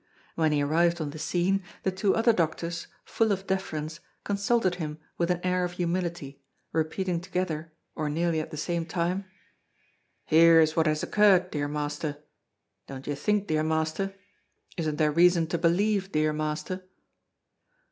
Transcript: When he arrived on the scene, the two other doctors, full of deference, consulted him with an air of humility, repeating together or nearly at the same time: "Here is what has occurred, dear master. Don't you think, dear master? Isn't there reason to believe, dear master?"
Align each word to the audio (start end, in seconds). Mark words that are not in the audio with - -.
When 0.33 0.51
he 0.51 0.63
arrived 0.63 0.99
on 0.99 1.11
the 1.11 1.19
scene, 1.19 1.61
the 1.83 1.91
two 1.91 2.15
other 2.15 2.33
doctors, 2.33 2.87
full 3.05 3.31
of 3.31 3.45
deference, 3.45 3.99
consulted 4.23 4.73
him 4.81 4.97
with 5.19 5.29
an 5.29 5.39
air 5.43 5.63
of 5.63 5.73
humility, 5.73 6.41
repeating 6.71 7.21
together 7.21 7.71
or 7.93 8.09
nearly 8.09 8.39
at 8.39 8.49
the 8.49 8.57
same 8.57 8.83
time: 8.87 9.25
"Here 10.25 10.59
is 10.59 10.75
what 10.75 10.87
has 10.87 11.03
occurred, 11.03 11.51
dear 11.51 11.67
master. 11.67 12.17
Don't 12.87 13.05
you 13.05 13.13
think, 13.13 13.45
dear 13.45 13.61
master? 13.61 14.15
Isn't 14.75 14.95
there 14.95 15.11
reason 15.11 15.45
to 15.49 15.59
believe, 15.59 16.11
dear 16.11 16.33
master?" 16.33 16.83